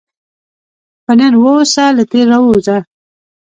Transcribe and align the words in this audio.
په 1.05 1.11
نن 1.19 1.33
واوسه، 1.41 1.83
له 1.97 2.03
تېر 2.11 2.25
راووځه. 2.33 2.77